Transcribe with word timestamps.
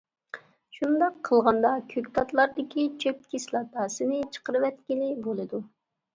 شۇنداق 0.77 1.19
قىلغاندا 1.29 1.73
كۆكتاتلاردىكى 1.91 2.87
چۆپ 3.05 3.21
كىسلاتاسىنى 3.35 4.25
چىقىرىۋەتكىلى 4.39 5.13
بولىدۇ. 5.29 5.63